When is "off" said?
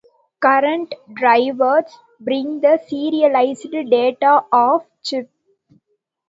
4.51-4.83